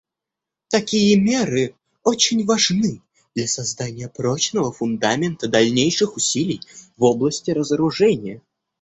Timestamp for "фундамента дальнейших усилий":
4.71-6.59